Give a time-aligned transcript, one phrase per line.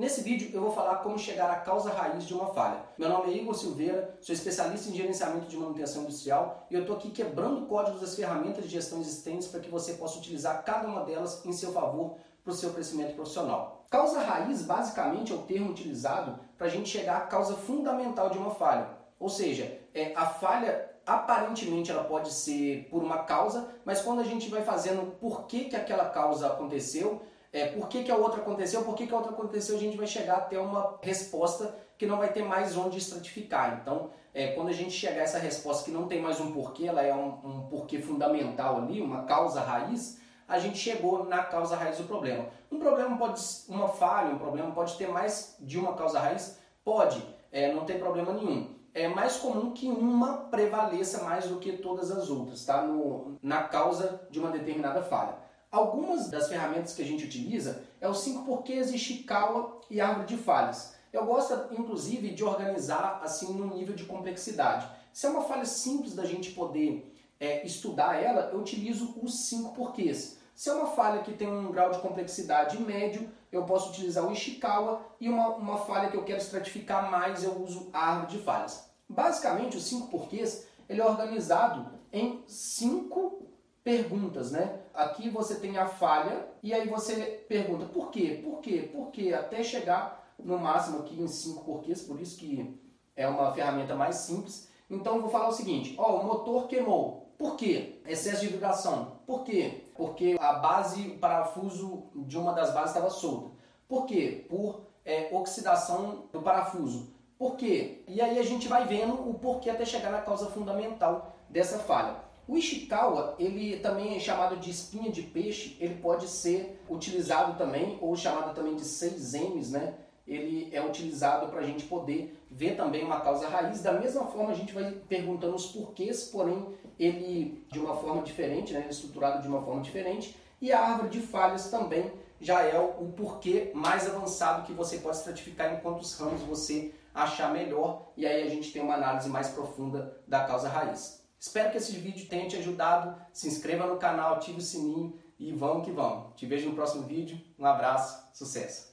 [0.00, 2.80] Nesse vídeo eu vou falar como chegar à causa raiz de uma falha.
[2.96, 6.96] Meu nome é Igor Silveira, sou especialista em gerenciamento de manutenção industrial e eu estou
[6.96, 11.04] aqui quebrando códigos das ferramentas de gestão existentes para que você possa utilizar cada uma
[11.04, 13.84] delas em seu favor para o seu crescimento profissional.
[13.90, 18.38] Causa raiz basicamente é o termo utilizado para a gente chegar à causa fundamental de
[18.38, 18.88] uma falha.
[19.18, 24.24] Ou seja, é, a falha aparentemente ela pode ser por uma causa, mas quando a
[24.24, 27.20] gente vai fazendo por que, que aquela causa aconteceu,
[27.52, 29.96] é, por que, que a outra aconteceu, por que, que a outra aconteceu, a gente
[29.96, 33.80] vai chegar até uma resposta que não vai ter mais onde estratificar.
[33.82, 36.86] Então, é, quando a gente chegar a essa resposta que não tem mais um porquê,
[36.86, 41.76] ela é um, um porquê fundamental ali, uma causa raiz, a gente chegou na causa
[41.76, 42.46] raiz do problema.
[42.70, 46.58] Um problema pode, uma falha, um problema pode ter mais de uma causa raiz?
[46.84, 47.22] Pode,
[47.52, 48.74] é, não tem problema nenhum.
[48.92, 52.82] É mais comum que uma prevaleça mais do que todas as outras, tá?
[52.82, 55.36] No, na causa de uma determinada falha.
[55.70, 60.36] Algumas das ferramentas que a gente utiliza é o 5 porquês, Ishikawa e árvore de
[60.36, 60.94] falhas.
[61.12, 64.88] Eu gosto, inclusive, de organizar assim no nível de complexidade.
[65.12, 69.72] Se é uma falha simples da gente poder é, estudar ela, eu utilizo os 5
[69.72, 70.38] porquês.
[70.54, 74.32] Se é uma falha que tem um grau de complexidade médio, eu posso utilizar o
[74.32, 78.44] Ishikawa e uma, uma falha que eu quero estratificar mais, eu uso a árvore de
[78.44, 78.90] falhas.
[79.08, 83.49] Basicamente, os 5 porquês ele é organizado em cinco
[83.82, 84.80] perguntas, né?
[84.92, 89.32] Aqui você tem a falha e aí você pergunta por quê, por quê, por quê,
[89.32, 92.78] até chegar no máximo aqui em cinco porquês, por isso que
[93.16, 94.68] é uma ferramenta mais simples.
[94.88, 97.30] Então vou falar o seguinte, ó, o motor queimou.
[97.38, 98.00] Por quê?
[98.06, 99.18] Excesso de vibração.
[99.26, 99.84] Por quê?
[99.94, 103.50] Porque a base, o parafuso de uma das bases estava solta.
[103.88, 104.44] Por quê?
[104.48, 107.14] Por é, oxidação do parafuso.
[107.38, 108.04] Por quê?
[108.06, 112.16] E aí a gente vai vendo o porquê até chegar na causa fundamental dessa falha.
[112.50, 117.96] O Ishikawa, ele também é chamado de espinha de peixe, ele pode ser utilizado também,
[118.00, 119.94] ou chamado também de 6Ms, né?
[120.26, 123.82] Ele é utilizado para a gente poder ver também uma causa raiz.
[123.82, 128.72] Da mesma forma, a gente vai perguntando os porquês, porém ele de uma forma diferente,
[128.72, 128.80] né?
[128.80, 130.36] Ele é estruturado de uma forma diferente.
[130.60, 132.10] E a árvore de falhas também
[132.40, 137.52] já é o porquê mais avançado que você pode estratificar em quantos ramos você achar
[137.52, 138.10] melhor.
[138.16, 141.19] E aí a gente tem uma análise mais profunda da causa raiz.
[141.40, 143.18] Espero que esse vídeo tenha te ajudado.
[143.32, 146.34] Se inscreva no canal, ative o sininho e vamos que vamos.
[146.36, 147.40] Te vejo no próximo vídeo.
[147.58, 148.88] Um abraço, sucesso!